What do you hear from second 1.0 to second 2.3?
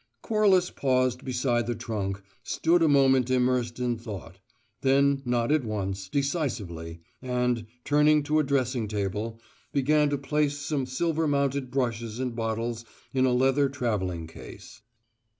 beside the trunk,